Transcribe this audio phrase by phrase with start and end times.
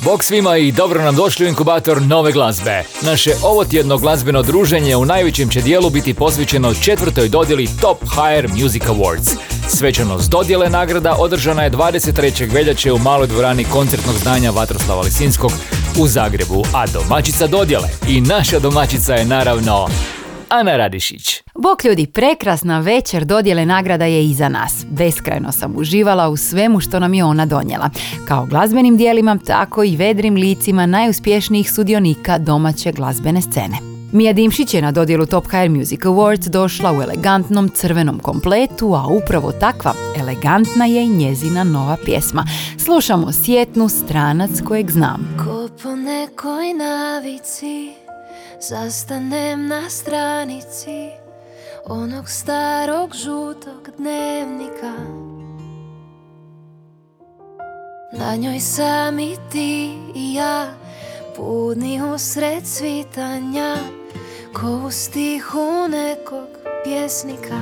[0.00, 2.84] Bog svima i dobro nam došli u inkubator nove glazbe.
[3.02, 8.82] Naše ovotjedno glazbeno druženje u najvećem će dijelu biti posvećeno četvrtoj dodjeli Top Higher Music
[8.82, 9.36] Awards.
[9.68, 12.52] Svečanost dodjele nagrada održana je 23.
[12.52, 15.52] veljače u maloj dvorani koncertnog zdanja Vatroslava Lisinskog
[15.98, 19.88] u Zagrebu, a domaćica dodjele i naša domaćica je naravno
[20.54, 21.42] Ana Radišić.
[21.54, 24.86] Bok ljudi, prekrasna večer dodjele nagrada je iza nas.
[24.90, 27.90] Beskrajno sam uživala u svemu što nam je ona donijela.
[28.28, 33.76] Kao glazbenim dijelima, tako i vedrim licima najuspješnijih sudionika domaće glazbene scene.
[34.12, 39.06] Mija Dimšić je na dodjelu Top HR Music Awards došla u elegantnom crvenom kompletu, a
[39.06, 42.44] upravo takva elegantna je i njezina nova pjesma.
[42.78, 45.36] Slušamo sjetnu stranac kojeg znam.
[45.44, 48.03] Ko po nekoj navici
[48.68, 51.10] Zastanem na stranici
[51.84, 54.92] Onog starog žutog dnevnika.
[58.12, 60.74] Na njoj sam i ti i ja
[61.36, 63.76] Puni usred svitanja
[64.54, 66.48] Ko u stihu nekog
[66.84, 67.60] pjesnika.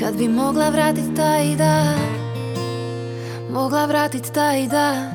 [0.00, 1.98] Kad bi mogla vratit taj dan
[3.50, 5.10] Mogla vratit taj dan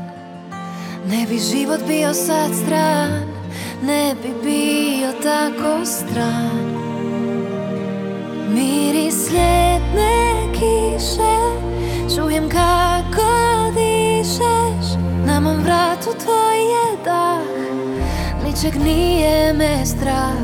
[1.10, 3.41] Ne bi život bio sad stran
[3.84, 6.82] Ne bi bio tako stran.
[8.50, 11.38] Miris ljetne kiše
[12.16, 13.32] Čujem kako
[13.74, 14.98] dišeš.
[15.26, 17.42] Na mom vratu tvoj je dah
[18.46, 20.42] Ničeg nije me strah.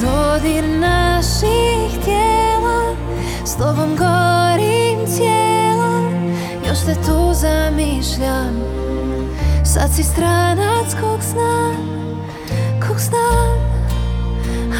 [0.00, 2.96] Dodir naših tijela
[3.44, 6.10] S tobom gorim cijela.
[6.68, 8.60] Još te tu zamišljam
[9.64, 11.97] Sad si stranac kog znam
[12.98, 13.58] Kog znam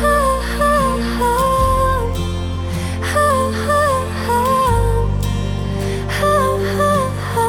[0.00, 0.18] ha,
[0.58, 1.36] ha, ha.
[3.12, 3.28] Ha,
[3.66, 3.82] ha,
[4.26, 4.42] ha.
[6.18, 7.48] Ha.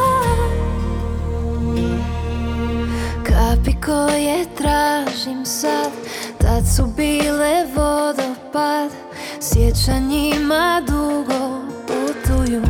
[3.24, 5.92] Kapi koje tražim sad
[6.38, 8.92] Tad su bile vodopad
[9.40, 12.62] Sjećanjima dugo putuju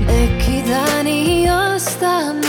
[0.00, 2.41] Neki dani ostanu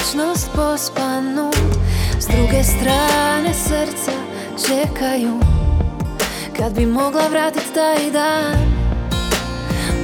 [0.00, 1.50] vječnost pospanu.
[2.18, 4.12] S druge strane srca
[4.66, 5.40] čekaju.
[6.56, 8.56] Kad bi mogla vratit taj dan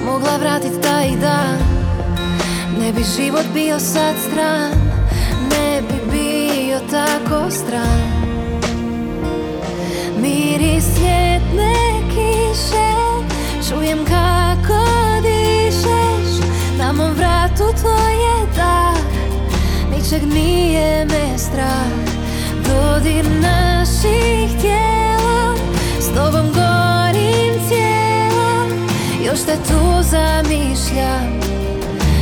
[0.05, 1.59] Mogla vratit taj dan.
[2.81, 4.73] Ne bi život bio sad stran
[5.51, 8.13] Ne bi bio tako stran.
[10.21, 11.75] Miris ljetne
[12.09, 12.93] kiše
[13.69, 14.85] Čujem kako
[15.23, 16.49] dišeš.
[16.79, 18.96] Na mom vratu tvoje dah
[20.07, 21.91] Ničeg nije me strah.
[22.65, 25.55] Dodir naših tijela
[26.01, 28.67] S tobom gorim cijela.
[29.25, 31.41] Još te tu zamišljam.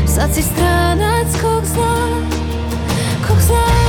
[0.06, 2.31] Sad si stranac kog znam
[3.28, 3.84] Kog znam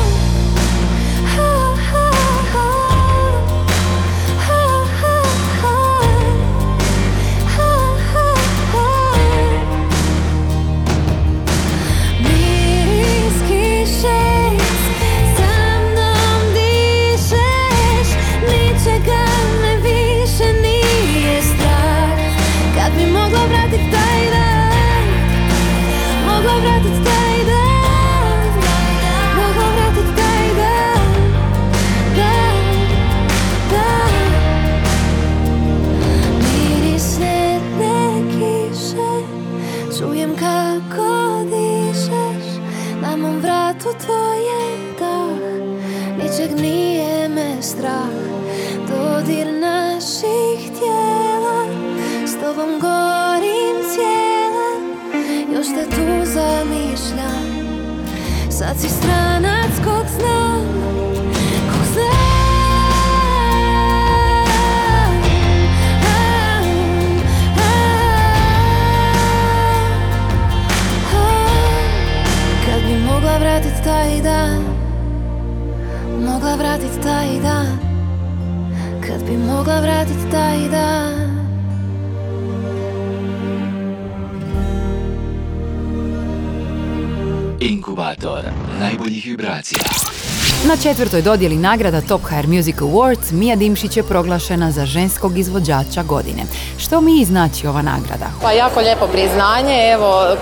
[90.86, 96.44] četvrtoj dodjeli nagrada Top Hair Music Awards Mija Dimšić je proglašena za ženskog izvođača godine.
[96.78, 98.26] Što mi znači ova nagrada?
[98.42, 100.36] Pa jako lijepo priznanje, evo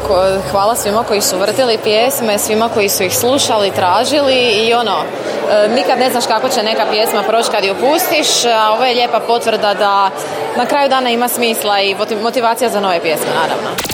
[0.51, 5.69] hvala svima koji su vrtili pjesme, svima koji su ih slušali, tražili i ono, e,
[5.75, 9.19] nikad ne znaš kako će neka pjesma proći kad ju pustiš, a ovo je lijepa
[9.19, 10.09] potvrda da
[10.57, 13.92] na kraju dana ima smisla i motivacija za nove pjesme naravno.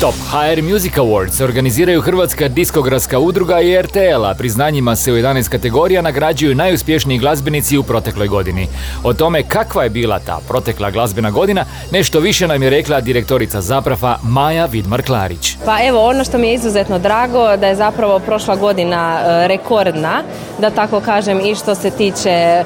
[0.00, 5.48] Top HR Music Awards organiziraju Hrvatska diskografska udruga i RTL, a priznanjima se u 11
[5.48, 8.66] kategorija nagrađuju najuspješniji glazbenici u protekloj godini.
[9.04, 13.60] O tome kakva je bila ta protekla glazbena godina, nešto više nam je rekla direktorica
[13.60, 15.56] Zaprafa Maja Vidmar-Klarić.
[15.64, 20.22] Pa evo, ono što mi je izuzetno drago da je zapravo prošla godina e, rekordna,
[20.58, 22.64] da tako kažem i što se tiče, e,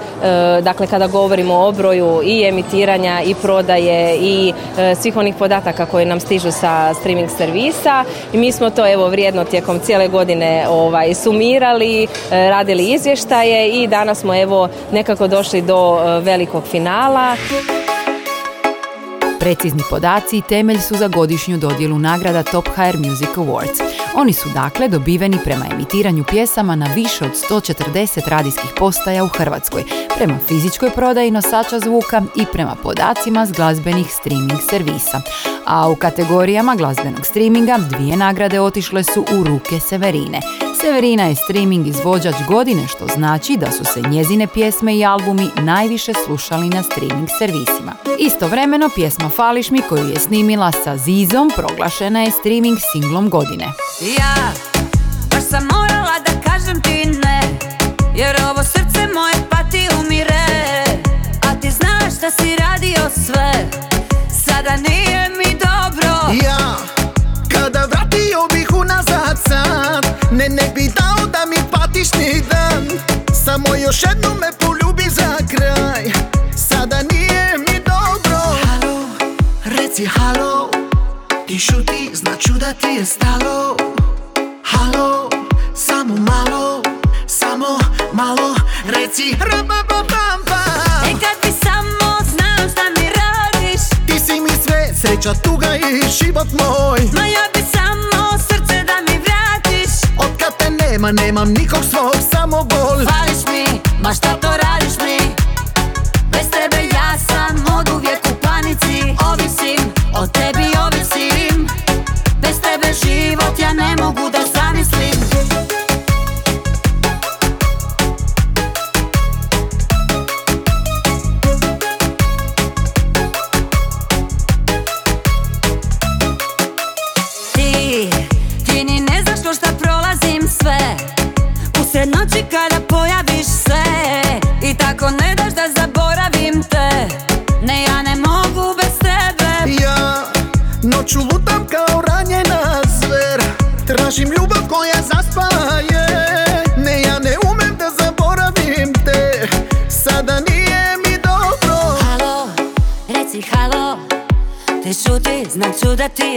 [0.63, 6.07] dakle kada govorimo o obroju i emitiranja i prodaje i e, svih onih podataka koji
[6.07, 11.15] nam stižu sa streaming servisa i mi smo to evo vrijedno tijekom cijele godine ovaj,
[11.15, 17.37] sumirali, e, radili izvještaje i danas smo evo nekako došli do e, velikog finala.
[19.41, 23.94] Precizni podaci i temelj su za godišnju dodjelu nagrada Top HR Music Awards.
[24.17, 29.85] Oni su dakle dobiveni prema emitiranju pjesama na više od 140 radijskih postaja u Hrvatskoj,
[30.17, 35.21] prema fizičkoj prodaji nosača zvuka i prema podacima s glazbenih streaming servisa.
[35.67, 40.41] A u kategorijama glazbenog streaminga dvije nagrade otišle su u ruke Severine.
[40.85, 46.13] Severina je streaming izvođač godine što znači da su se njezine pjesme i albumi najviše
[46.27, 47.93] slušali na streaming servisima.
[48.19, 53.65] Istovremeno pjesma Fališ mi koju je snimila sa Zizom proglašena je streaming singlom godine.
[54.19, 54.53] Ja
[55.31, 57.41] baš sam morala da kažem ti ne
[58.17, 60.47] Jer ovo srce moje pati umire
[61.49, 63.53] A ti znaš da si radio sve
[64.45, 66.77] Sada nije mi dobro Ja
[67.49, 72.89] kada vratio bih unazad sad Ne ne bi dao da mi patiš ni dan.
[73.45, 76.05] Samo još jednu me poljubi za kraj.
[76.69, 78.39] Sada nije mi dobro.
[78.65, 79.09] Halo,
[79.65, 80.71] reci halo.
[81.47, 83.77] Ti šuti, znači da ti je stalo.
[84.65, 85.31] Halo,
[85.75, 86.83] samo malo,
[87.27, 87.79] samo
[88.13, 88.55] malo.
[88.87, 90.41] Reci rabababam
[91.07, 93.81] E kad bi samo znao šta mi radiš.
[94.07, 97.01] Ti si mi sve, sreća, tuga i život moj.
[97.13, 97.54] Ma ja
[101.05, 104.74] nema, nemam nikog svog, samo bol Fališ mi, ma šta to radiš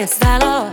[0.07, 0.66] znači da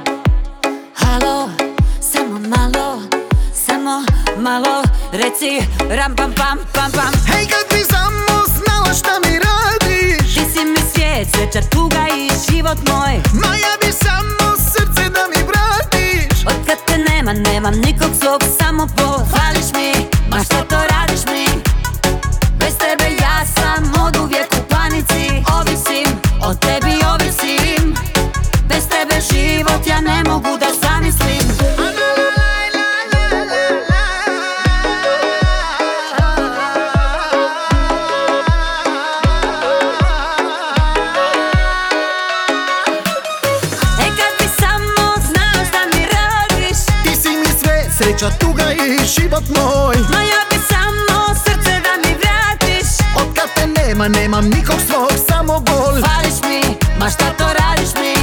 [48.74, 49.96] i život moj.
[50.10, 52.88] Ma ja bi samo srce da mi vratiš.
[53.20, 57.92] Od kad te nema, nemam nikog svog, samo bol Fališ mi, ma šta to radiš
[58.02, 58.14] mi?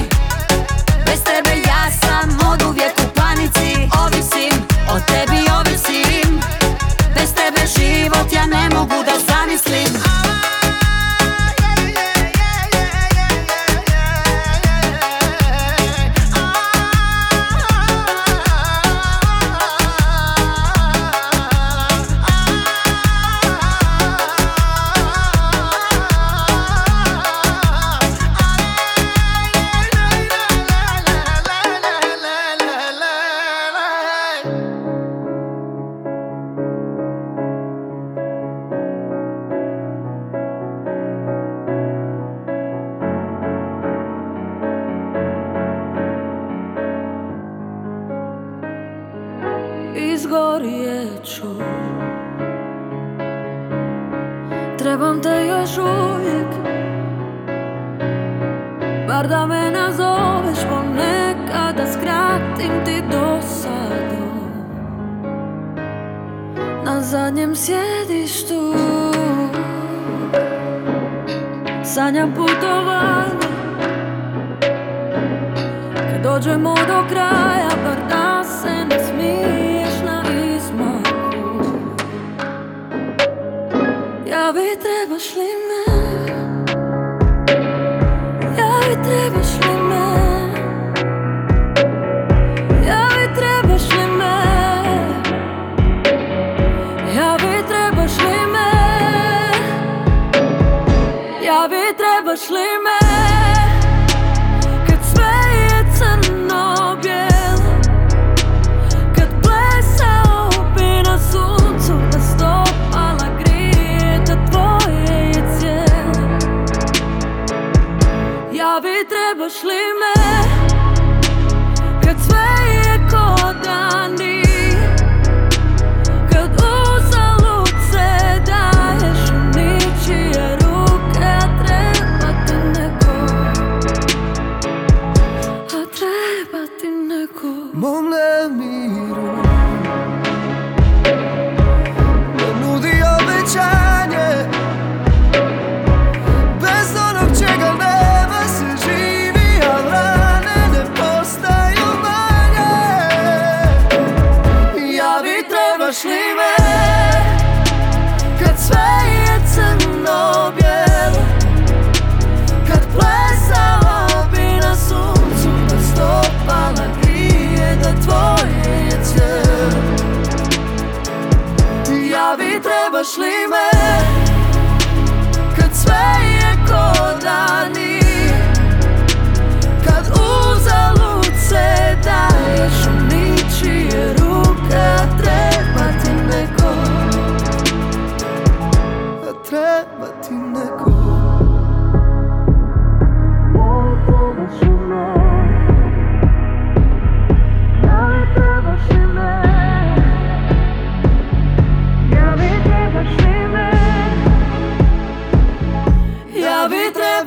[1.06, 3.90] Bez tebe ja sam od uvijek u panici.
[4.06, 4.54] Ovisim,
[4.96, 6.40] od tebi ovisim
[7.16, 10.11] Bez tebe život ja ne mogu da zamislim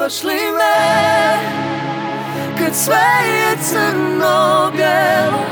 [0.04, 0.76] trebaš li me?
[2.58, 5.44] Kad sve je crno bijelo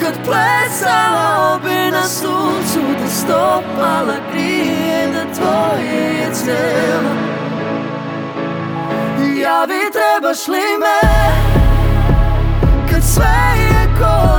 [0.00, 7.10] Kad plesala bi na suncu Da stopala grije Da tvoje je cijelo.
[9.42, 11.08] Ja bi trebaš li me?
[12.90, 14.38] Kad sve je ko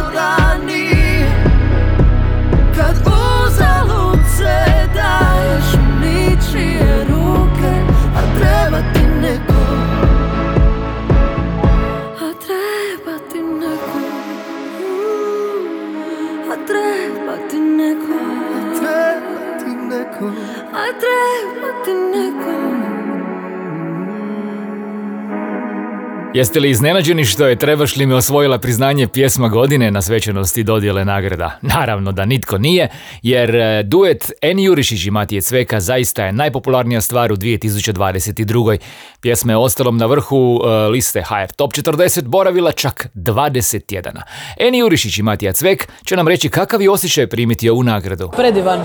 [26.33, 31.05] Jeste li iznenađeni što je Trebaš li me osvojila priznanje pjesma godine na svečanosti dodjele
[31.05, 31.57] nagrada?
[31.61, 32.89] Naravno da nitko nije,
[33.21, 38.77] jer e, duet Eni Jurišić i Matije Cveka zaista je najpopularnija stvar u 2022.
[39.21, 44.23] Pjesma je ostalom na vrhu e, liste HR Top 40 boravila čak 20 tjedana.
[44.57, 48.31] Eni Jurišić i Matija Cvek će nam reći kakav je osjećaj primiti ovu nagradu.
[48.37, 48.79] Predivan.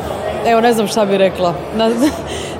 [0.46, 1.54] Evo, ne znam šta bi rekla.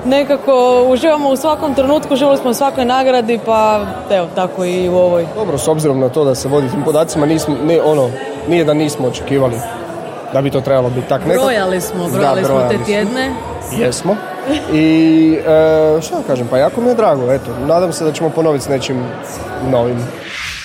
[0.05, 4.95] Nekako uživamo u svakom trenutku, uživali smo u svakoj nagradi, pa evo, tako i u
[4.95, 5.25] ovoj.
[5.35, 8.09] Dobro, s obzirom na to da se vodi tim podacima, nismo, ne, ono,
[8.47, 9.55] nije da nismo očekivali
[10.33, 11.43] da bi to trebalo biti tak nekako.
[11.43, 12.85] Brojali smo, Da, brojali smo brojali te smo.
[12.85, 13.31] tjedne.
[13.79, 14.15] Jesmo.
[14.73, 15.37] I
[15.97, 18.69] e, šta kažem, pa jako mi je drago, eto, nadam se da ćemo ponoviti s
[18.69, 19.03] nečim
[19.69, 19.97] novim.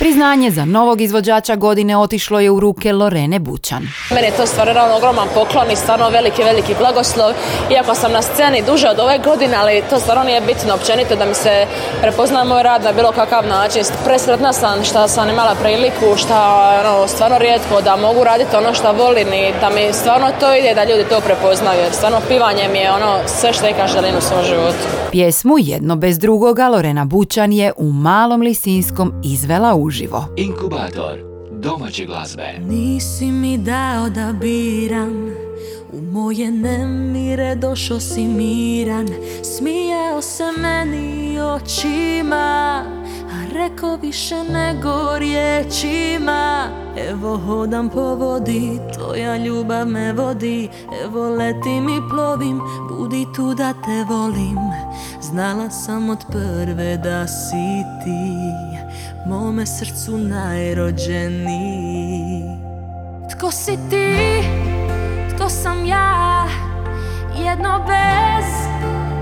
[0.01, 3.83] Priznanje za novog izvođača godine otišlo je u ruke Lorene Bućan.
[4.11, 7.33] Meni je to stvarno ogroman poklon i stvarno veliki, veliki blagoslov.
[7.71, 11.25] Iako sam na sceni duže od ove godine, ali to stvarno nije bitno općenito da
[11.27, 11.67] mi se
[12.01, 13.83] prepozna moj rad na bilo kakav način.
[14.05, 16.35] Presretna sam što sam imala priliku, što
[16.81, 20.75] ono, stvarno rijetko da mogu raditi ono što volim i da mi stvarno to ide
[20.75, 21.93] da ljudi to prepoznaju.
[21.93, 25.00] Stvarno pivanje mi je ono sve što ikad želim u svom životu.
[25.13, 30.25] Pjesmu Jedno bez drugoga Lorena Bućan je u Malom Lisinskom izvela uživo.
[30.37, 31.19] Inkubator
[31.53, 32.59] domaće glazbe.
[32.69, 35.31] Nisi mi dao da biram
[35.93, 39.09] U moje nemire došao si miran
[39.43, 42.85] Smijao se meni očima
[43.55, 46.69] Reko više nego riječima.
[47.11, 50.69] Evo hodam po vodi, tvoja ljubav me vodi.
[51.05, 54.59] Evo letim i plovim, budi tu da te volim.
[55.21, 58.41] Znala sam od prve da si ti
[59.27, 61.23] Mome srcu najrođeniji.
[63.31, 64.17] Tko si ti,
[65.37, 66.47] tko sam ja?
[67.37, 68.45] Jedno bez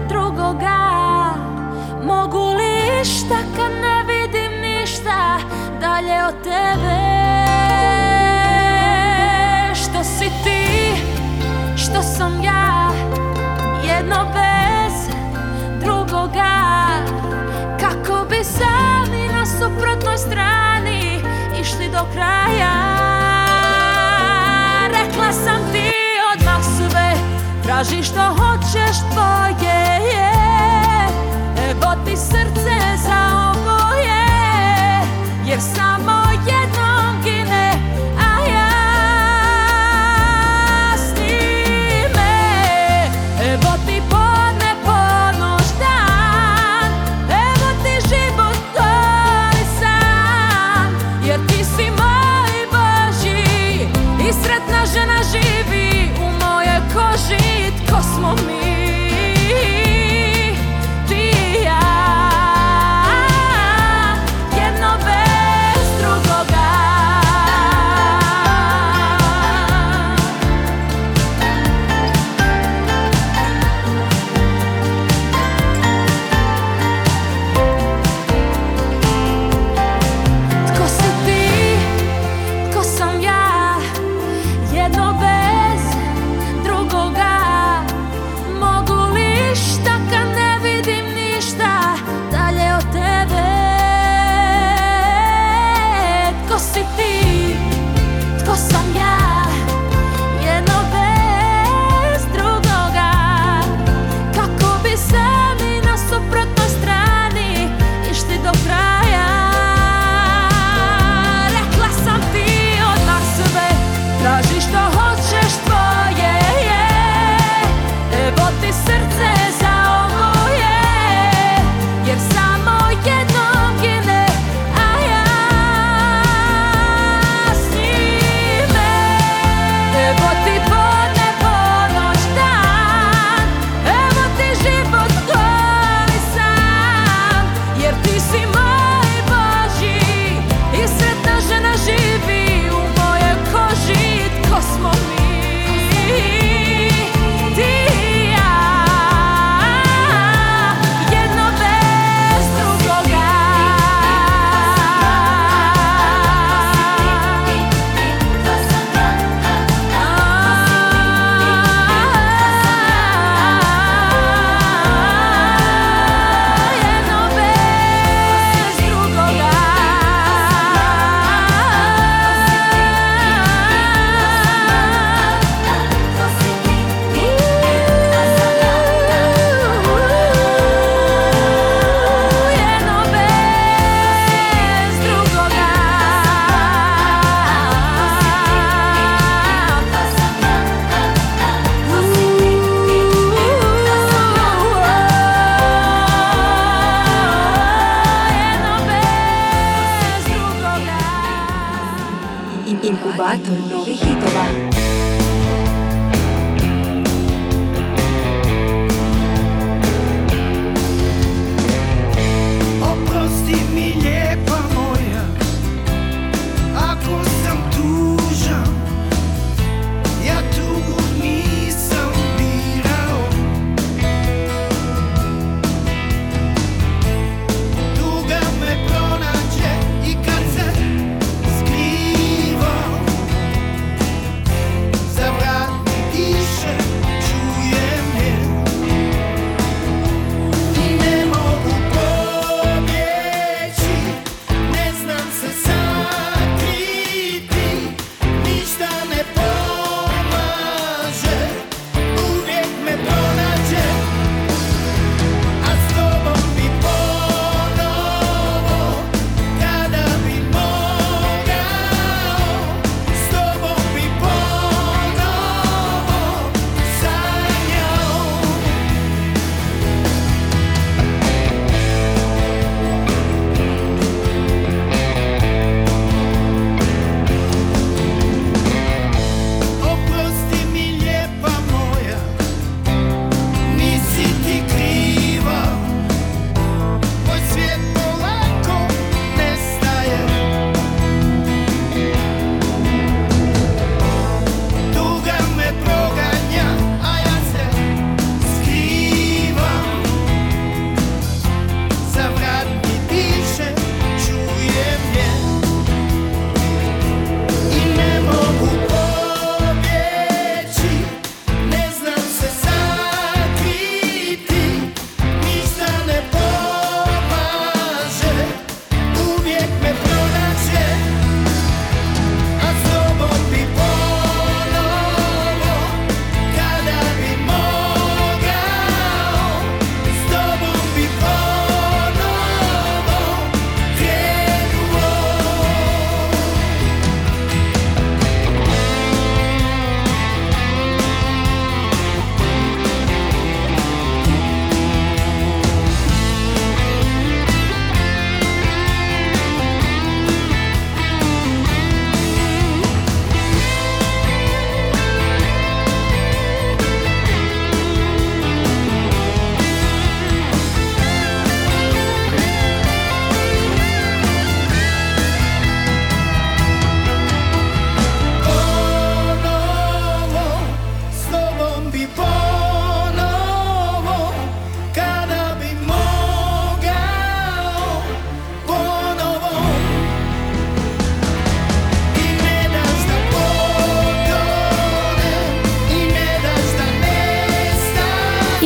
[0.09, 0.79] drugoga.
[2.05, 4.18] Mogu li šta kad ne vidim
[4.89, 5.39] ništa
[5.81, 6.99] Dalje od tebe.
[9.75, 10.93] Što si ti,
[11.77, 12.91] što sam ja
[13.85, 15.17] Jedno bez
[15.81, 16.59] drugoga.
[17.81, 21.21] Kako bi sami na suprotnoj strani
[21.61, 22.75] Išli do kraja.
[24.89, 25.93] Rekla sam ti
[26.35, 27.15] odmah sve
[27.63, 29.79] Traži što hoćeš tvoje
[30.13, 30.33] je.
[31.71, 33.58] Evo ti srce za
[35.49, 37.18] Jer samo jednom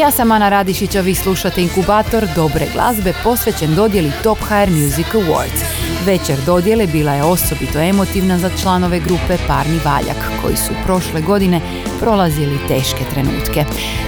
[0.03, 5.63] Ja sam Ana Radišića, vi slušate inkubator dobre glazbe posvećen dodjeli Top HR Music Awards.
[6.07, 11.61] Večer dodjele bila je osobito emotivna za članove grupe Parni Valjak, koji su prošle godine
[12.01, 13.65] prolazili teške trenutke.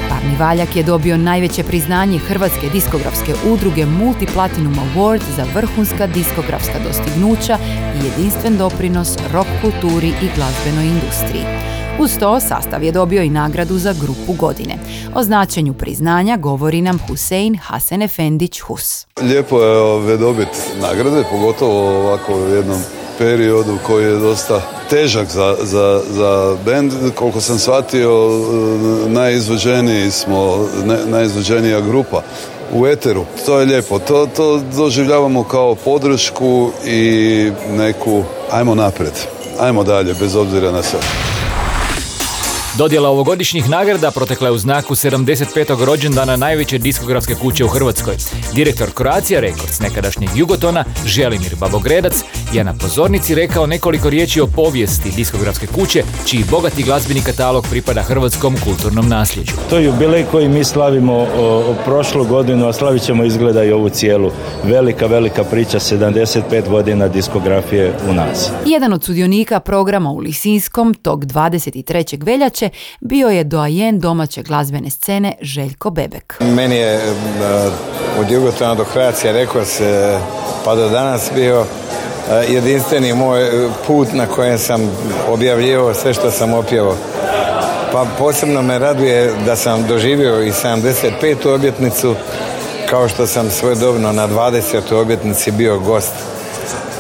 [0.09, 7.59] Parni Valjak je dobio najveće priznanje Hrvatske diskografske udruge Multiplatinum Award za vrhunska diskografska dostignuća
[7.95, 11.74] i jedinstven doprinos rock kulturi i glazbenoj industriji.
[11.99, 14.75] Uz to sastav je dobio i nagradu za grupu godine.
[15.15, 19.07] O značenju priznanja govori nam Husein Hasan Efendić Hus.
[19.23, 22.83] Lijepo je ove, dobiti nagrade, pogotovo ovako u jednom
[23.19, 26.93] periodu koji je dosta težak za, za, za band.
[27.15, 28.11] Koliko sam shvatio,
[29.07, 30.69] najizvođeniji smo,
[31.07, 32.23] najizvođenija grupa
[32.73, 33.25] u eteru.
[33.47, 33.99] To je lijepo.
[33.99, 39.15] To, to doživljavamo kao podršku i neku ajmo naprijed.
[39.61, 41.01] Ajmo dalje, bez obzira na sve.
[42.79, 45.85] Dodjela ovogodišnjih nagrada protekla je u znaku 75.
[45.85, 48.15] rođendana najveće diskografske kuće u Hrvatskoj.
[48.55, 55.11] Direktor Croatia Records nekadašnjeg Jugotona, Želimir Babogredac, je na pozornici rekao nekoliko riječi o povijesti
[55.17, 59.53] diskografske kuće, čiji bogati glazbeni katalog pripada hrvatskom kulturnom nasljeđu.
[59.71, 61.27] To je jubilej koji mi slavimo o,
[61.71, 64.31] o prošlu godinu, a slavit ćemo izgleda i ovu cijelu.
[64.65, 68.51] Velika, velika priča, 75 godina diskografije u nas.
[68.67, 72.25] Jedan od sudionika programa u Lisinskom tog 23.
[72.25, 72.64] veljače
[73.01, 76.37] bio je doajen domaće glazbene scene Željko Bebek.
[76.41, 77.01] Meni je e,
[78.21, 80.19] od Jugotona do Croatia Records e,
[80.65, 81.65] pa do danas bio
[82.31, 84.91] e, jedinstveni moj put na kojem sam
[85.29, 86.97] objavljivao sve što sam opjevao.
[87.93, 91.55] Pa posebno me raduje da sam doživio i 75.
[91.55, 92.15] objetnicu
[92.91, 94.95] kao što sam svojedobno na 20.
[94.95, 96.13] objetnici bio gost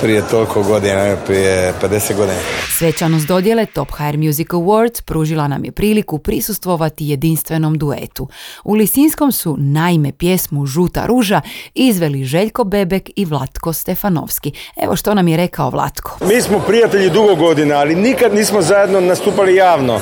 [0.00, 2.38] prije toliko godina, prije 50 godina.
[2.78, 8.28] Svečanost dodjele Top HR Music Awards pružila nam je priliku prisustvovati jedinstvenom duetu.
[8.64, 11.40] U Lisinskom su naime pjesmu Žuta ruža
[11.74, 14.52] izveli Željko Bebek i Vlatko Stefanovski.
[14.76, 16.18] Evo što nam je rekao Vlatko.
[16.28, 20.00] Mi smo prijatelji dugo godina, ali nikad nismo zajedno nastupali javno.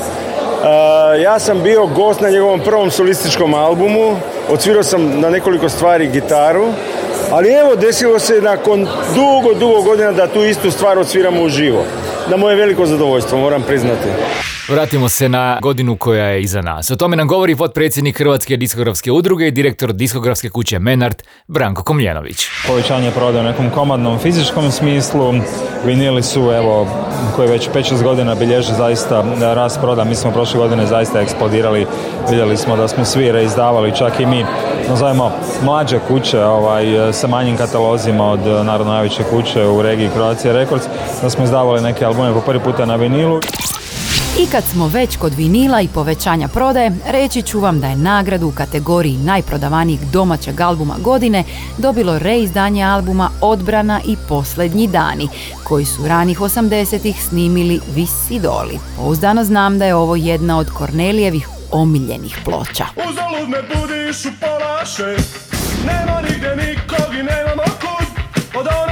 [1.22, 4.16] Ja sam bio gost na njegovom prvom solističkom albumu,
[4.50, 6.68] odsvirao sam na nekoliko stvari gitaru,
[7.30, 11.84] ali evo, desilo se nakon dugo, dugo godina da tu istu stvar odsviramo uživo.
[12.30, 14.08] Na moje veliko zadovoljstvo, moram priznati.
[14.68, 16.90] Vratimo se na godinu koja je iza nas.
[16.90, 22.46] O tome nam govori potpredsjednik Hrvatske diskografske udruge i direktor diskografske kuće Menard, Branko Komljenović.
[22.66, 25.34] Povećanje prodaje u nekom komadnom fizičkom smislu.
[25.84, 26.86] Vinili su, evo,
[27.36, 30.04] koji već 5-6 godina bilježe zaista rast proda.
[30.04, 31.86] Mi smo prošle godine zaista eksplodirali.
[32.30, 34.44] Vidjeli smo da smo svi reizdavali, čak i mi,
[34.88, 35.32] nazovemo,
[35.62, 40.84] mlađe kuće ovaj, sa manjim katalozima od narodno najveće kuće u regiji Croatia Records,
[41.22, 43.40] da smo izdavali neke albume po prvi puta na vinilu.
[44.38, 48.48] I kad smo već kod vinila i povećanja prodaje, reći ću vam da je nagradu
[48.48, 51.44] u kategoriji najprodavanijih domaćeg albuma godine
[51.78, 55.28] dobilo reizdanje albuma Odbrana i Posljednji dani,
[55.64, 58.78] koji su ranih 80-ih snimili Visi Doli.
[58.96, 62.84] Pouzdano znam da je ovo jedna od Kornelijevih omiljenih ploča.
[62.96, 65.54] Uzalud me budiš u pola šest,
[65.86, 68.08] nema nigdje nikog i nemamo kud,
[68.60, 68.91] od onoga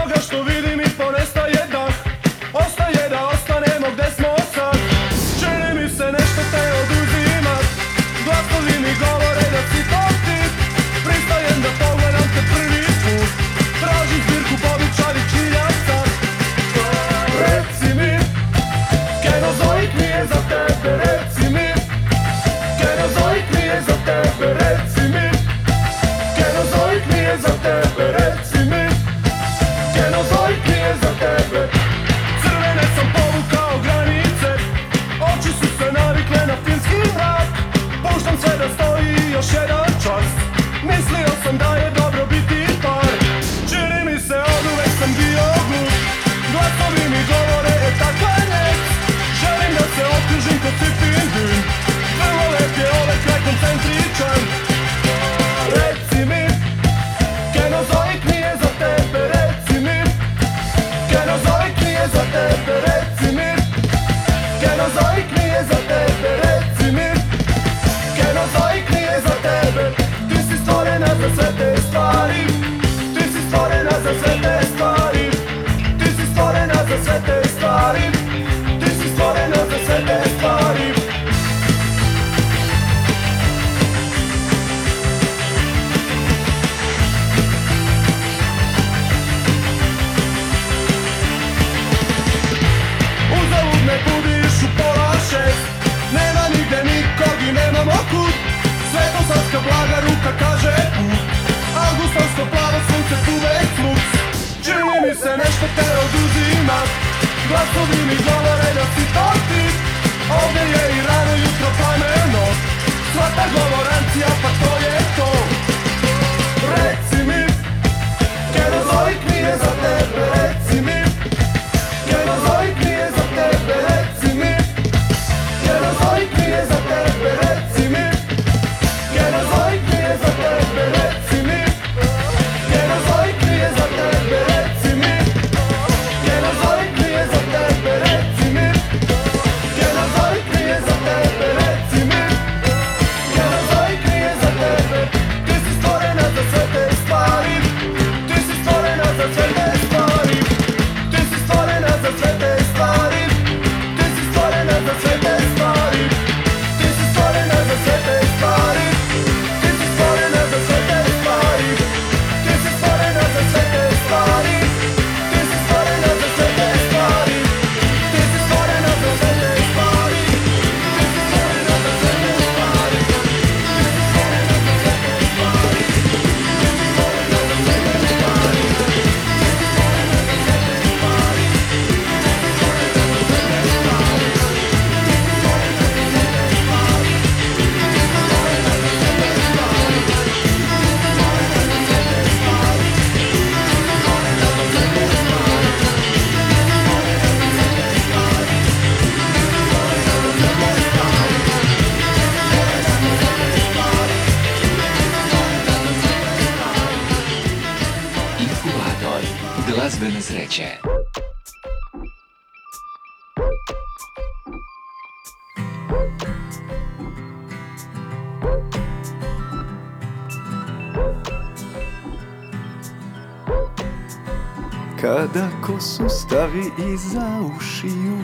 [225.80, 228.18] Sustavi stavi iza ušiju.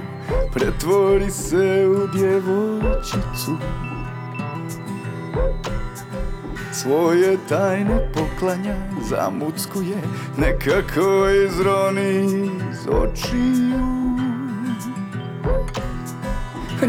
[0.53, 3.57] Pretvori se u djevojčicu.
[6.73, 8.77] Svoje tajne poklanja
[9.11, 9.97] zamuckuje
[10.37, 12.25] Nekako izroni
[12.71, 13.87] iz očiju.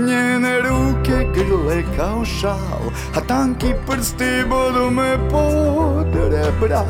[0.08, 6.86] Njene ruke grle kao šal A tanki prsti bodu me pod rebra.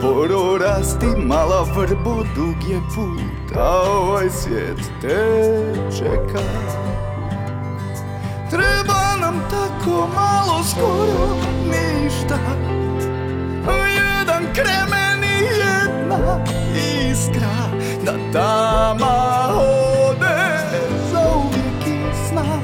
[0.00, 5.18] Sporo rasti mala vrbo, dug je put, a ovaj svijet te
[5.98, 6.44] čeka.
[8.50, 11.36] Treba nam tako malo, skoro
[11.66, 12.38] ništa,
[13.68, 16.44] jedan kremen i jedna
[17.10, 17.68] iskra,
[18.04, 19.48] da tama
[20.08, 20.58] ode
[21.12, 22.60] za uvijek i sna,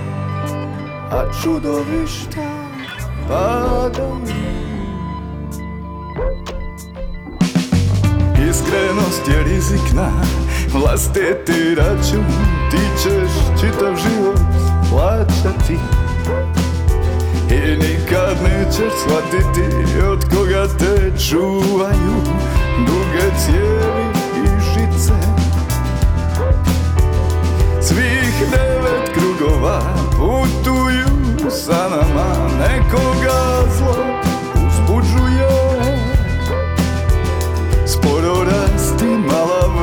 [1.10, 2.48] a čudovišta
[3.28, 4.45] padaju.
[8.66, 10.10] Iskrenost je rizikna
[10.72, 12.24] Vlastiti račun.
[12.70, 14.40] Ti ćeš čitav život
[14.90, 15.78] plaćati
[17.50, 22.16] I nikad nećeš shvatiti Od koga te čuvaju
[22.78, 25.12] Duge cijeli i žice.
[27.82, 34.35] Svih devet krugova Putuju sa nama Nekoga zlo.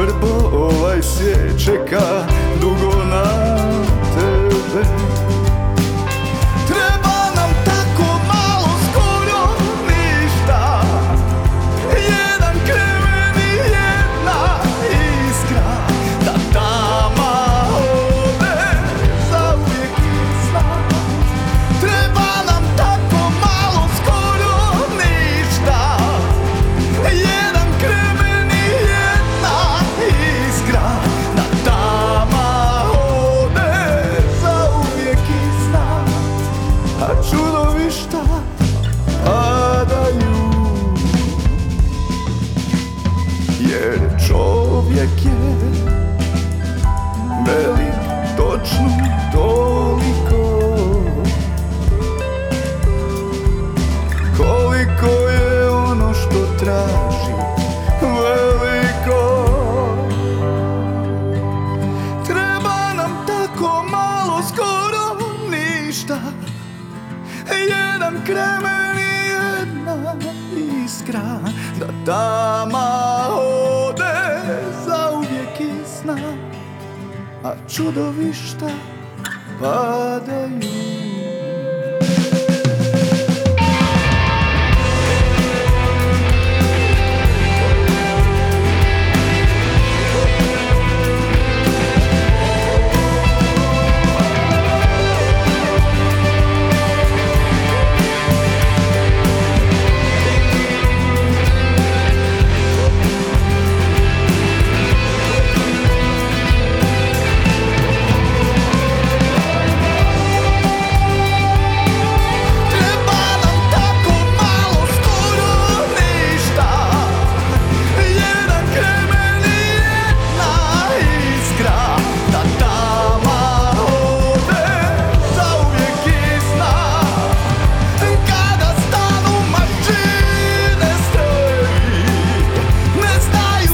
[0.03, 2.27] vrbo ovaj svijet čeka
[2.61, 3.23] dugo na
[4.15, 5.02] tebe.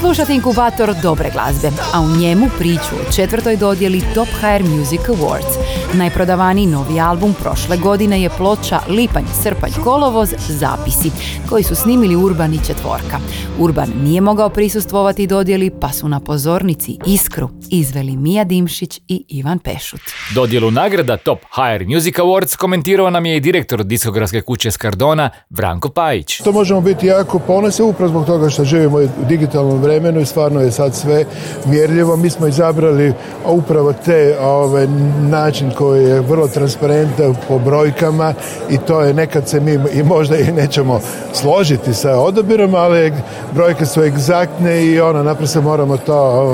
[0.10, 5.59] Slušate inkubator dobre glazbe, a u njemu priču o četvrtoj dodjeli Top HR Music Awards.
[5.94, 11.12] Najprodavaniji novi album prošle godine je ploča Lipanj, Srpanj, Kolovoz, Zapisi,
[11.50, 13.20] koji su snimili Urban i Četvorka.
[13.60, 19.60] Urban nije mogao prisustvovati dodjeli, pa su na pozornici Iskru izveli Mija Dimšić i Ivan
[19.60, 20.02] Pešut.
[20.36, 25.90] Dodjelu nagrada Top HR Music Awards komentirao nam je i direktor diskografske kuće Skardona Branko
[25.90, 26.38] Pajić.
[26.38, 30.62] To možemo biti jako ponosni upravo zbog toga što živimo u digitalnom vremenu i stvarno
[30.62, 31.26] je sad sve
[31.66, 32.18] mjerljivo.
[32.18, 33.14] Mi smo izabrali
[33.46, 34.88] upravo te ove,
[35.30, 38.34] način koji je vrlo transparentan po brojkama
[38.70, 41.00] i to je nekad se mi i možda i nećemo
[41.34, 43.14] složiti sa odabirom, ali
[43.52, 46.46] brojke su egzaktne i ono naprosto moramo to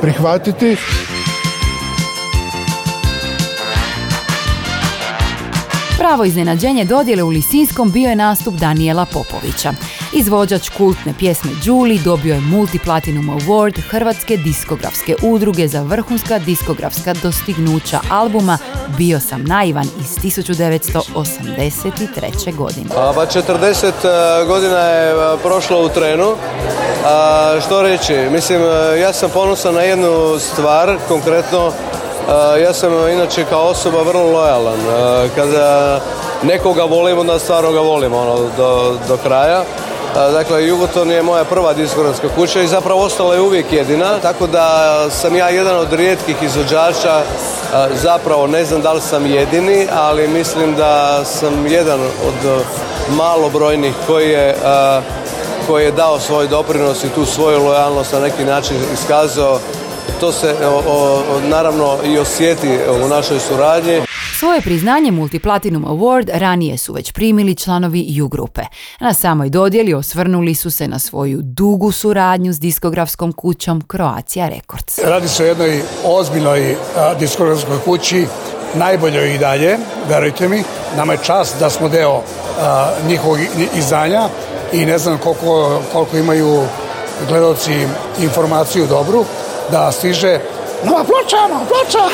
[0.00, 0.76] prihvatiti.
[6.10, 9.72] Pravo iznenađenje dodjele u Lisinskom bio je nastup Daniela Popovića.
[10.12, 18.00] Izvođač kultne pjesme Julie dobio je Multiplatinum Award Hrvatske diskografske udruge za vrhunska diskografska dostignuća
[18.10, 18.58] albuma
[18.98, 22.56] Bio sam naivan iz 1983.
[22.56, 22.86] godine.
[22.94, 23.90] Pa 40 e,
[24.46, 26.34] godina je e, prošlo u trenu.
[27.06, 28.14] A, što reći?
[28.32, 31.72] Mislim, e, ja sam ponosan na jednu stvar, konkretno
[32.62, 34.78] ja sam inače kao osoba vrlo lojalan.
[35.34, 36.00] Kada
[36.42, 39.64] nekoga volim, onda stvarno ga volim ono, do, do kraja.
[40.14, 45.06] Dakle, Jugoton je moja prva diskografska kuća i zapravo ostala je uvijek jedina, tako da
[45.10, 47.22] sam ja jedan od rijetkih izvođača,
[48.02, 52.62] zapravo ne znam da li sam jedini, ali mislim da sam jedan od
[53.08, 54.56] malobrojnih koji je,
[55.66, 59.58] koji je dao svoj doprinos i tu svoju lojalnost na neki način iskazao
[60.20, 60.54] to se
[61.48, 64.02] naravno i osjeti u našoj suradnji.
[64.38, 68.62] Svoje priznanje Multiplatinum Award ranije su već primili članovi U grupe.
[69.00, 74.98] Na samoj dodjeli osvrnuli su se na svoju dugu suradnju s diskografskom kućom Croatia Records.
[74.98, 76.76] Radi se o jednoj ozbiljnoj
[77.18, 78.26] diskografskoj kući,
[78.74, 79.78] najboljoj i dalje,
[80.08, 80.62] verujte mi.
[80.96, 82.22] Nama je čast da smo deo
[83.08, 83.38] njihovog
[83.78, 84.28] izdanja
[84.72, 86.62] i ne znam koliko, koliko imaju
[87.28, 87.86] gledalci
[88.22, 89.24] informaciju dobru
[89.70, 90.38] da stiže
[90.84, 92.04] nova ploča, nova ploča.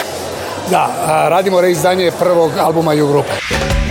[0.71, 0.89] Da,
[1.29, 3.86] radimo reizdanje prvog albuma U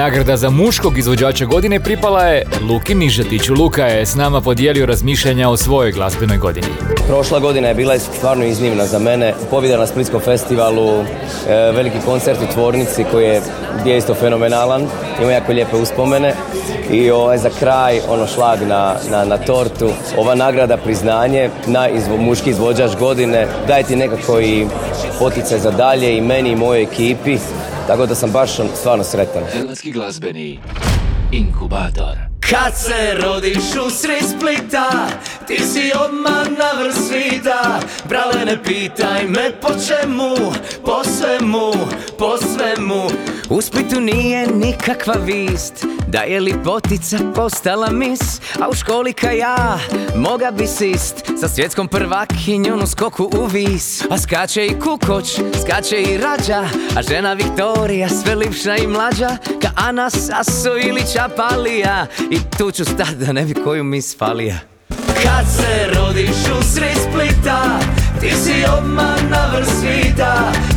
[0.00, 3.54] Nagrada za muškog izvođača godine pripala je Luki Nižetiću.
[3.54, 6.66] Luka je s nama podijelio razmišljanja o svojoj glazbenoj godini.
[7.06, 9.34] Prošla godina je bila stvarno iznimna za mene.
[9.50, 11.04] Pobjeda na Splitskom festivalu, e,
[11.48, 13.42] veliki koncert u tvornici koji je,
[13.80, 14.86] gdje je isto fenomenalan.
[15.22, 16.34] Ima jako lijepe uspomene.
[16.90, 19.90] I ovaj, za kraj, ono šlag na, na, na tortu.
[20.18, 23.46] Ova nagrada priznanje, na izvo, muški izvođač godine.
[23.66, 24.66] Daje ti nekako i
[25.18, 27.38] poticaj za dalje i meni i mojoj ekipi.
[27.90, 29.42] Tako da sam baš stvarno sretan.
[29.44, 30.58] Hrvatski glazbeni
[31.32, 32.29] inkubator.
[32.50, 35.08] Kad se rodiš u sred Splita
[35.46, 40.52] Ti si odmah na vrh svita Brale ne pitaj me po čemu
[40.84, 41.72] Po svemu,
[42.18, 43.02] po svemu.
[43.50, 49.30] U Splitu nije nikakva vist Da je li potica postala mis A u školi ka
[49.30, 49.78] ja
[50.16, 51.14] Moga bi sist.
[51.40, 54.02] Sa svjetskom prvakinjom u skoku u vis.
[54.10, 56.64] A skače i kukoć, skače i rađa
[56.96, 62.06] A žena Viktorija sve lipša i mlađa Ka Ana Saso ili Čapalija.
[62.30, 64.58] I tu ću stat da ne bi koju mi spalija
[65.22, 67.78] Kad se rodiš u sred Splita
[68.20, 69.66] Ti si odmah na vrh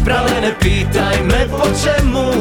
[0.06, 2.32] Prale ne pitaj me po čemu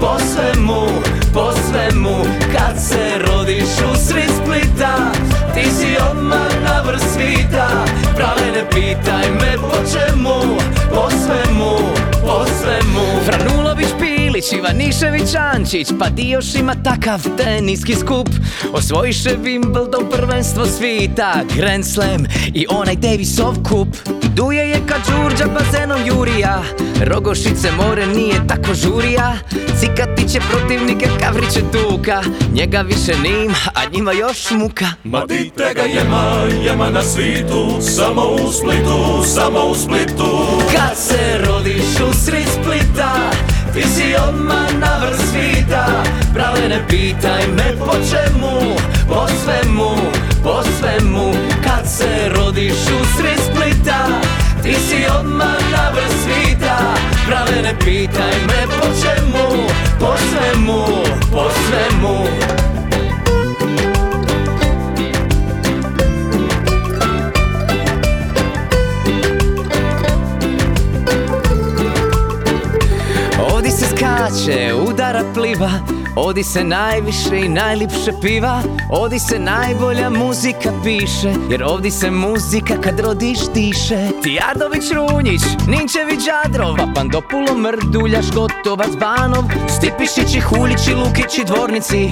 [0.00, 0.86] Po svemu,
[1.34, 2.16] po svemu.
[2.52, 4.96] Kad se rodiš u sred Splita
[5.54, 7.68] Ti si odmah na vrh svita.
[8.16, 9.51] Prale ne pitaj me
[14.72, 18.28] Ivanišević Ančić Pa di još ima takav teniski skup.
[18.72, 23.88] Osvojiše Wimbledon prvenstvo svita Grand Slam i onaj Davisov kup.
[24.34, 26.62] Duje je kad Đurđa bazenom Jurija
[27.04, 29.34] Rogošice more nije tako žurija.
[29.80, 34.86] Cikati će protivnike Kavriće Duka Njega više nima, a njima još muka.
[35.04, 40.28] Ma di ga jema, jema na svitu Samo u Splitu, samo u Splitu.
[40.72, 43.30] Kad se rodiš u sred Splita
[43.72, 46.04] Ti si odmah na vrh svita
[46.36, 48.76] Brale ne pitaj me po čemu
[49.08, 49.92] Po svemu,
[50.44, 51.32] po svemu.
[51.64, 54.20] Kad se rodiš u sred Splita
[54.62, 56.76] Ti si odmah na vrh svita
[57.26, 59.64] Brale ne pitaj me po čemu
[59.96, 60.84] Po svemu,
[61.32, 62.16] po svemu
[74.22, 75.70] Skače, udara pliva
[76.16, 82.74] Odi se najviše i najlipše piva Odi se najbolja muzika piše Jer ovdje se muzika
[82.80, 92.10] kad rodiš diše Tijardović Runjić, Ninčević Đadrov Papandopulo Mrduljaš Gotovac Banov Stipišići Huljići Lukići Dvornici.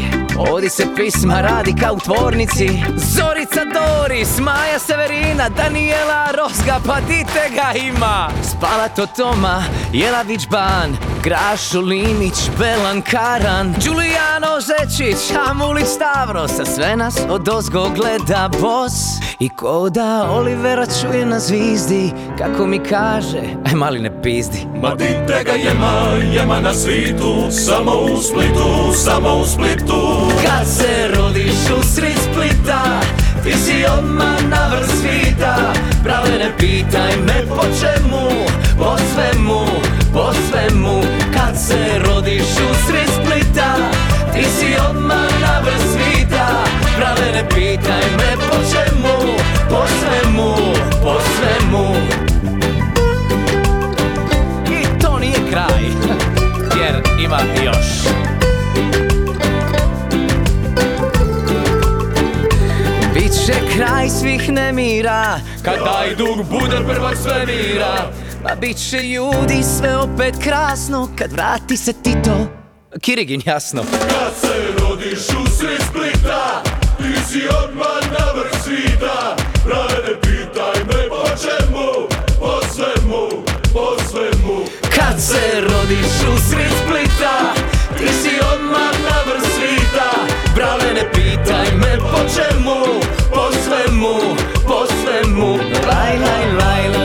[0.52, 2.68] Odi se pisma radi kao u tvornici.
[2.96, 8.30] Zorica Doris, Maja Severina Daniela Rozga, pa dite ga ima?
[8.42, 15.16] Spalato Toma, Jelavić Ban Grašo Linić, Belan Karan Giuliano Zečić,
[15.50, 18.92] Amulić Stavros A sve nas od ozgo gleda bos.
[19.38, 24.66] I ko da Olivera čuje na zvizdi Kako mi kaže, aj mali ne pizdi.
[24.82, 26.02] Ma dite ga jema,
[26.32, 30.30] jema na svitu Samo u Splitu, samo u Splitu.
[30.46, 33.00] Kad se rodiš u sred Splita
[33.44, 35.56] Ti si odmah na vrh svita.
[36.04, 38.28] Prave ne pitaj me po čemu
[38.78, 39.64] Po svemu,
[40.12, 41.02] po svemu.
[41.34, 43.74] Kad se rodiš u sred Splita
[44.34, 46.46] Ti si odmah na vrh svita.
[46.96, 49.38] Prave ne pitaj me po čemu
[49.68, 50.54] Po svemu,
[51.02, 51.94] po svemu.
[54.70, 55.82] I to nije kraj
[56.80, 57.86] Jer ima još.
[63.14, 68.10] Biće kraj svih nemira Kad taj dug bude prvak svemira
[68.42, 72.46] Pa bit će ljudi sve opet krasno Kad vrati se Tito
[73.00, 73.82] Kirigin jasno.
[73.82, 76.62] Kad se rodiš u sred Splita
[76.98, 79.36] Ti si odmah na vrh svita.
[79.64, 82.08] Prave ne pitaj me po čemu?
[82.40, 84.56] Po svemu, po svemu.
[84.96, 87.54] Kad se rodiš u sred Splita
[87.98, 90.10] Ti si odmah na vrh svita.
[90.54, 93.00] Brale ne pitaj me po čemu?
[93.30, 94.36] Po svemu,
[94.66, 95.56] po svemu.
[95.86, 96.99] Laj, laj, laj, laj, laj,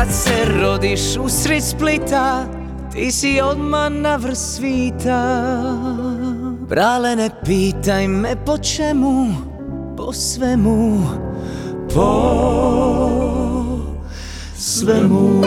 [0.00, 2.44] Kad se rodiš u sred Splita
[2.92, 5.22] Ti si odmah na vrh svita.
[6.68, 9.26] Brale ne pitaj me po čemu
[9.96, 11.00] Po svemu
[11.94, 12.10] Po
[14.56, 15.42] svemu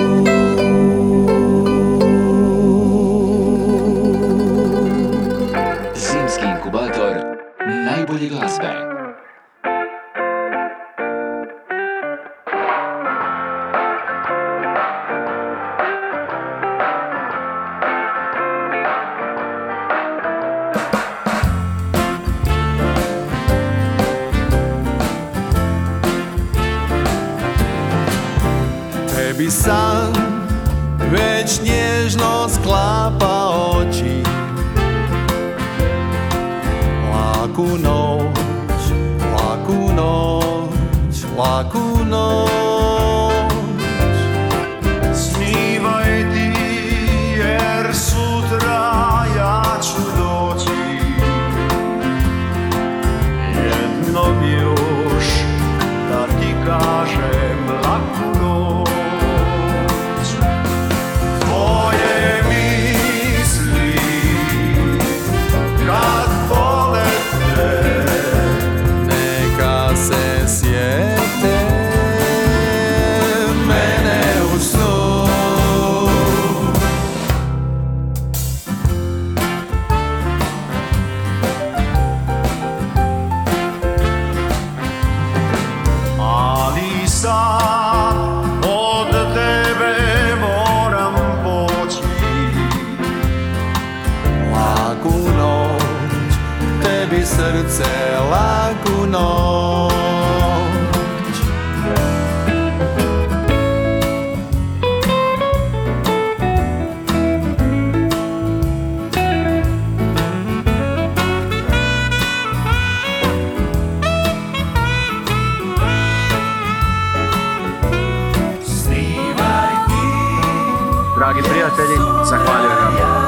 [122.34, 123.24] zahvaljujem vam.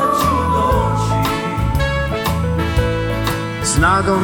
[3.64, 4.24] S nadom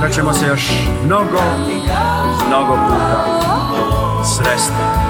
[0.00, 0.70] da ćemo se još
[1.04, 1.40] mnogo,
[2.48, 3.24] mnogo puta
[4.24, 5.06] sresti.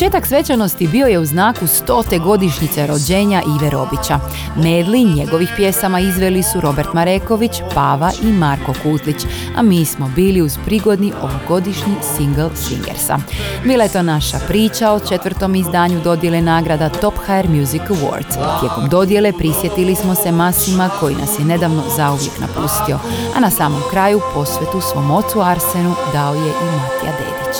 [0.00, 4.20] Početak svečanosti bio je u znaku stote godišnjice rođenja Ive Robića.
[4.56, 9.16] Medli njegovih pjesama izveli su Robert Mareković, Pava i Marko Kutlić,
[9.56, 13.18] a mi smo bili uz prigodni ovogodišnji single Singersa.
[13.64, 18.60] Bila je to naša priča o četvrtom izdanju dodjele nagrada Top HR Music Awards.
[18.60, 22.98] Tijekom dodjele prisjetili smo se Masima koji nas je nedavno zauvijek napustio,
[23.36, 27.56] a na samom kraju posvetu svom ocu Arsenu dao je i Matija Dedić.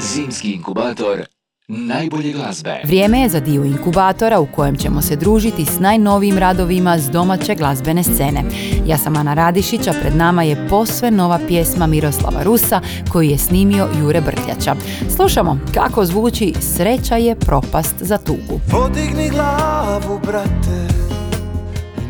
[0.00, 1.35] Zimski inkubator
[1.68, 2.80] najbolje glazbe.
[2.84, 7.54] Vrijeme je za dio inkubatora u kojem ćemo se družiti s najnovijim radovima s domaće
[7.54, 8.42] glazbene scene.
[8.86, 12.80] Ja sam Ana Radišić, a pred nama je posve nova pjesma Miroslava Rusa
[13.12, 14.76] koju je snimio Jure Brkljača.
[15.16, 18.60] Slušamo kako zvuči Sreća je propast za tugu.
[18.70, 20.88] Podigni glavu, brate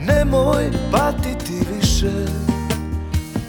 [0.06, 2.12] Nemoj patiti više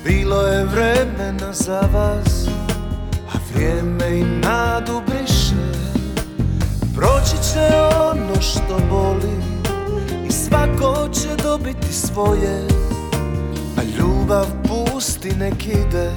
[0.06, 2.48] Bilo je vremena za vas
[3.34, 5.07] A vrijeme i nadu
[7.58, 7.76] će
[8.12, 9.38] ono što boli
[10.28, 12.68] I svako će dobiti svoje.
[13.78, 16.12] A ljubav pusti nek ide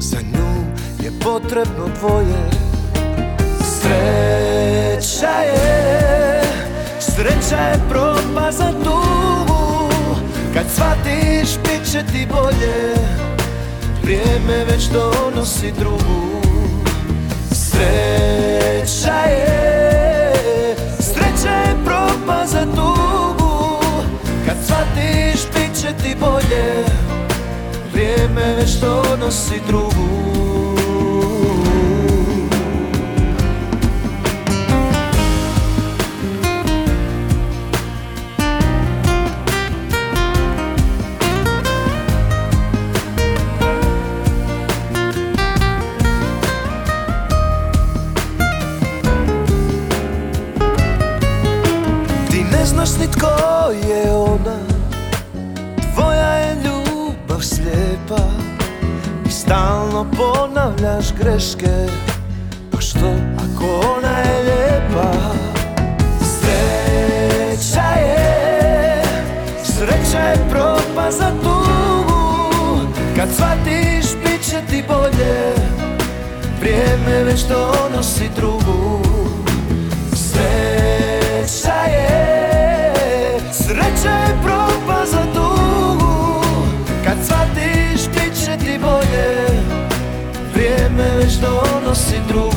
[0.00, 0.64] Za nju
[1.04, 2.50] je potrebno dvoje.
[3.80, 6.42] Sreća je
[6.98, 9.88] Sreća je propa za tugu.
[10.54, 12.94] Kad shvatiš bit će ti bolje.
[14.02, 16.40] Vrijeme već donosi drugu.
[17.52, 19.83] Sreća je
[21.44, 23.78] Je propa za tugu.
[24.46, 26.84] Kad shvatiš bit će ti bolje.
[27.92, 30.63] Vrijeme već donosi drugu
[59.94, 61.86] stalno ponavljaš greške.
[62.72, 63.64] Pa što ako
[63.96, 65.12] ona je lijepa?
[66.20, 69.02] Sreća je
[69.64, 72.80] Sreća je propa za tugu.
[73.16, 75.54] Kad shvatiš bit će ti bolje.
[76.60, 79.03] Vrijeme već donosi drugu
[91.94, 92.53] donosi drugu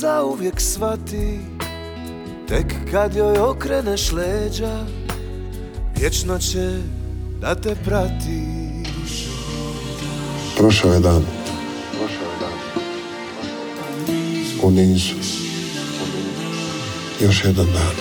[0.00, 1.38] zauvijek svati
[2.48, 4.86] Tek kad joj okreneš leđa
[5.96, 6.70] Vječno će
[7.40, 8.56] da te prati
[10.56, 11.22] Prošao je dan.
[14.62, 15.14] U nizu.
[17.20, 17.96] Još jedan dan.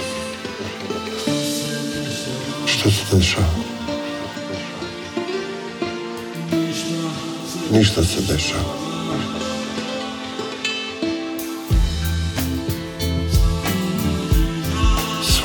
[2.65, 3.47] Što se dešava?
[7.71, 8.84] Ništa se dešava.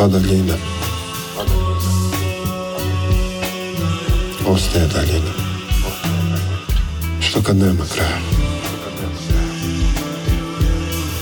[0.01, 0.55] Sva daljina.
[4.47, 5.33] Ostaje daljina.
[7.21, 8.19] Što kad nema kraja?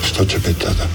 [0.04, 0.86] Što će biti tada?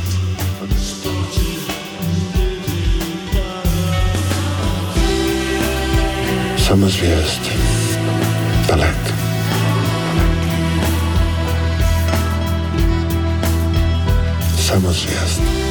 [6.67, 7.51] Samo zvijezde.
[8.67, 9.11] Daleko.
[14.67, 15.62] Samo zvijezde.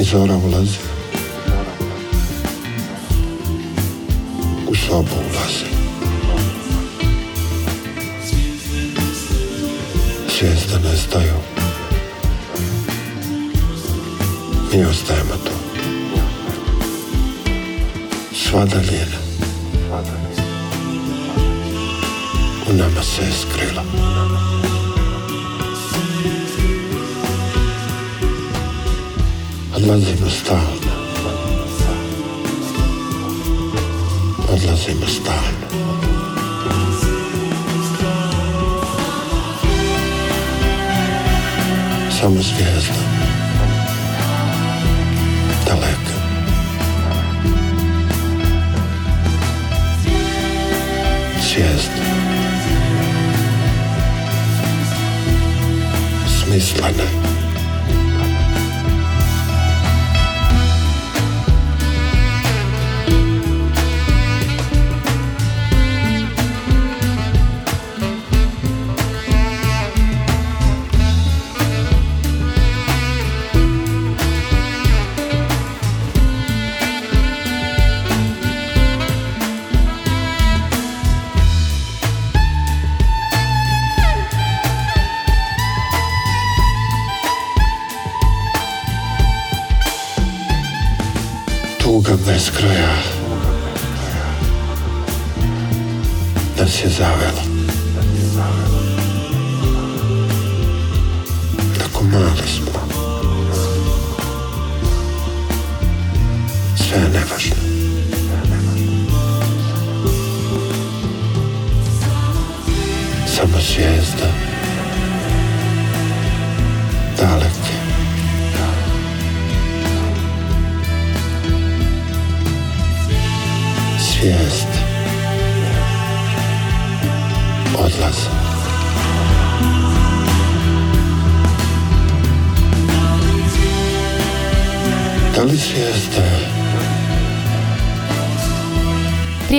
[0.00, 0.78] I zora ulazi.
[4.68, 5.64] U sobu ulazi.
[10.28, 11.34] Zvijezde nestaju.
[14.72, 15.52] Mi ostajemo tu.
[18.34, 19.18] Sva daljina.
[22.70, 23.82] U nama se je skrila.
[29.82, 30.92] Odlazimo stalno.
[34.52, 35.66] Odlazimo stalno.
[42.20, 42.94] Samo zvijezda.
[45.66, 46.16] Daleka.
[51.42, 52.04] Zvijezda.
[56.28, 57.04] Smislene.
[57.04, 57.29] Tuga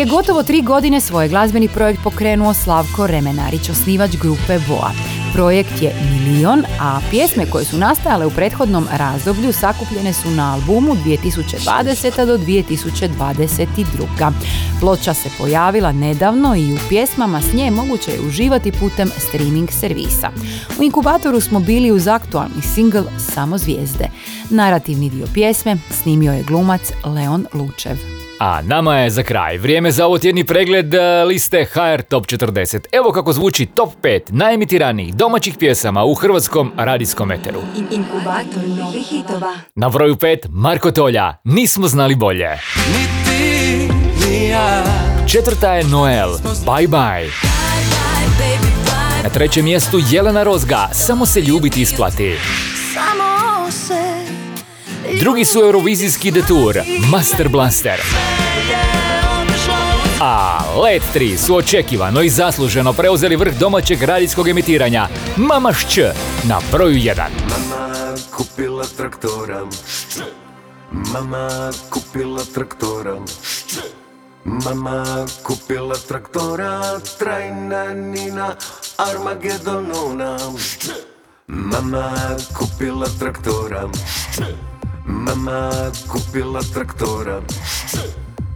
[0.01, 4.91] Prije gotovo tri godine svoj glazbeni projekt pokrenuo Slavko Remenarić, osnivač grupe Voa.
[5.33, 10.95] Projekt je Milion, a pjesme koje su nastajale u prethodnom razdoblju sakupljene su na albumu
[11.05, 12.25] 2020.
[12.25, 14.31] do 2022.
[14.79, 20.29] Ploča se pojavila nedavno i u pjesmama s nje moguće je uživati putem streaming servisa.
[20.79, 24.05] U inkubatoru smo bili uz aktualni singl Samo zvijezde.
[24.49, 28.20] Narativni dio pjesme snimio je glumac Leon Lučev.
[28.41, 32.79] A nama je za kraj vrijeme za ovo tjedni pregled e, liste HR Top 40.
[32.91, 37.61] Evo kako zvuči Top 5 najemitiranijih domaćih pjesama u hrvatskom radijskom eteru.
[37.91, 39.53] Inkubator novih hitova.
[39.75, 42.49] Na broju 5 Marko Tolja, Nismo znali bolje.
[45.27, 46.29] Četvrta je Noel,
[46.65, 47.29] Bye Bye.
[49.23, 52.35] Na trećem mjestu Jelena Rozga, Samo se ljubiti isplati.
[52.93, 54.00] Samo se
[55.19, 56.79] Drugi su Eurovizijski detour,
[57.11, 58.01] Master Blaster.
[60.21, 65.07] A Let 3 su očekivano i zasluženo preuzeli vrh domaćeg radijskog emitiranja,
[65.37, 65.97] Mama Šć,
[66.43, 67.15] na broju 1.
[67.49, 69.65] Mama kupila traktora
[70.91, 73.15] Mama kupila traktora
[74.43, 78.55] Mama kupila traktora Trajna Nina
[78.97, 80.37] Armagedonona.
[81.47, 82.11] Mama
[82.57, 84.70] kupila traktora Mama kupila traktora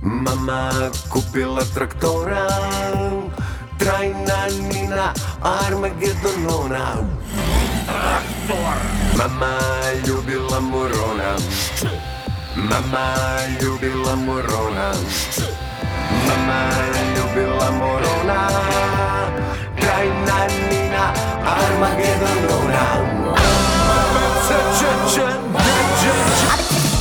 [0.02, 0.72] Mama
[1.12, 2.48] kupila traktora.
[3.78, 4.40] Trajna
[4.72, 5.12] Nina
[5.44, 7.04] Armagedonona.
[9.18, 9.54] Mama
[10.08, 11.36] ljubila morona.
[12.56, 13.06] Mama
[13.60, 14.88] ljubila morona.
[16.28, 16.60] Mama
[17.16, 18.40] ljubila morona.
[19.76, 20.40] Trajna
[20.72, 21.04] Nina
[21.44, 22.84] Armagedonona.
[25.26, 25.75] Onaj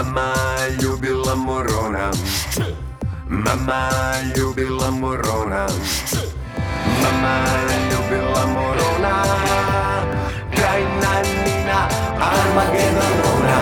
[0.00, 0.32] Mama
[0.82, 2.10] ljubila morona.
[3.28, 3.90] Mama
[4.36, 5.66] ljubila morona.
[7.02, 7.34] Mama
[7.90, 9.24] ljubila morona.
[10.56, 11.88] Trajna Nina
[12.30, 13.60] Armagedonona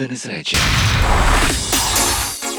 [0.00, 0.56] glazbene sreće.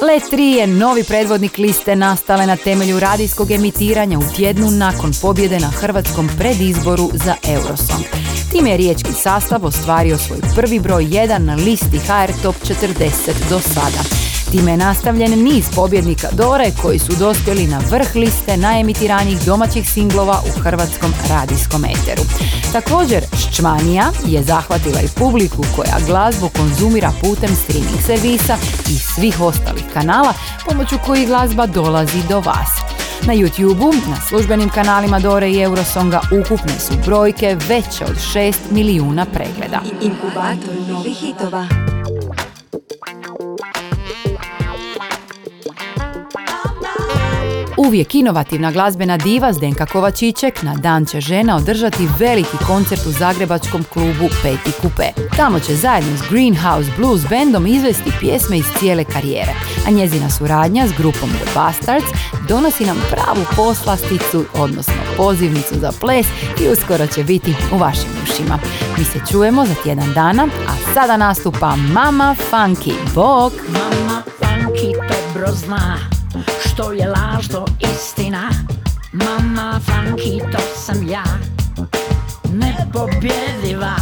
[0.02, 5.60] Let 3 je novi predvodnik liste nastale na temelju radijskog emitiranja u tjednu nakon pobjede
[5.60, 8.06] na hrvatskom predizboru za Eurosong.
[8.52, 13.60] Time je riječki sastav ostvario svoj prvi broj 1 na listi HR Top 40 do
[13.60, 14.21] sada.
[14.52, 20.42] Time je nastavljen niz pobjednika Dore koji su dospjeli na vrh liste najemitiranijih domaćih singlova
[20.48, 22.22] u hrvatskom radijskom eteru.
[22.72, 28.58] Također, Ščmanija je zahvatila i publiku koja glazbu konzumira putem streaming servisa
[28.90, 30.34] i svih ostalih kanala
[30.66, 32.70] pomoću kojih glazba dolazi do vas.
[33.28, 39.26] Na YouTube-u, na službenim kanalima Dore i Eurosonga ukupne su brojke veće od 6 milijuna
[39.26, 39.82] pregleda.
[40.02, 41.68] Inkubator novih hitova.
[47.88, 53.84] Uvijek inovativna glazbena diva Zdenka Kovačićek na dan će žena održati veliki koncert u zagrebačkom
[53.94, 55.04] klubu Peti Kupe.
[55.38, 59.54] Tamo će zajedno s Greenhouse Blues bandom izvesti pjesme iz cijele karijere,
[59.88, 62.08] a njezina suradnja s grupom The Bastards
[62.48, 66.28] donosi nam pravu poslasticu, odnosno pozivnicu za ples
[66.62, 68.60] i uskoro će biti u vašim ušima.
[68.98, 72.94] Mi se čujemo za tjedan dana, a sada nastupa Mama Funky.
[73.16, 73.54] Bok!
[73.68, 76.21] Mama Funky dobro zna
[76.66, 78.50] što je laž to istina.
[79.12, 81.24] Mama Funky to sam ja.
[82.54, 83.96] Nepobjediva.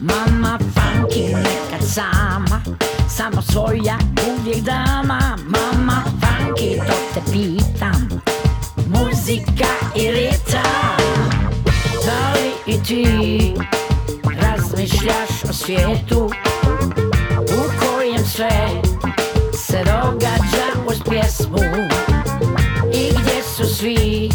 [0.00, 2.62] Mama Funky nekad sama.
[3.08, 3.98] Samo svoja
[4.28, 5.38] uvijek dama.
[5.46, 8.08] Mama Funky to te pitam.
[8.86, 10.96] Muzika i ritam.
[12.06, 13.54] Da li i ti
[14.40, 16.30] razmišljaš o svijetu
[17.42, 18.83] U kojem sve
[23.84, 24.30] tree.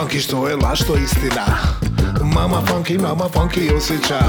[0.00, 1.44] Funky što je laž, to istina.
[2.22, 4.20] Mama funky, mama funky osjeća.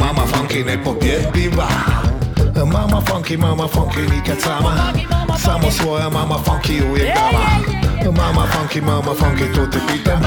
[0.00, 1.68] Mama funky nepobjediva.
[2.56, 4.92] Mama funky, mama funky nikad sama.
[5.38, 7.44] Samo svoja mama funky uvijek dama
[8.16, 10.22] Mama funky, mama funky, to te pitam.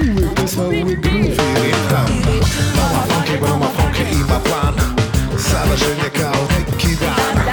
[0.00, 2.06] Uvijek pesma, uvijek groove i ritam
[2.76, 4.74] Mama funky, mama funky ima plan.
[5.38, 7.44] Sada ženje kao neki dan.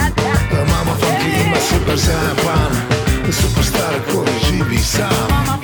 [0.51, 2.71] Mama funky ima super sjajan plan.
[3.31, 5.62] Superstar koji živi sam